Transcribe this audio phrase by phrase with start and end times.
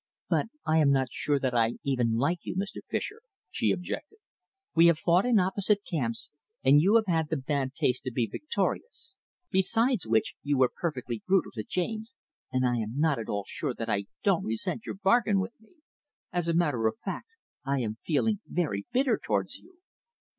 [0.29, 2.79] "But I am not sure that I even like you, Mr.
[2.89, 4.17] Fischer," she objected.
[4.73, 6.31] "We have fought in opposite camps,
[6.63, 9.15] and you have had the bad taste to be victorious.
[9.51, 12.15] Besides which, you were perfectly brutal to James,
[12.51, 15.69] and I am not at all sure that I don't resent your bargain with me.
[16.33, 19.77] As a matter of fact, I am feeling very bitter towards you."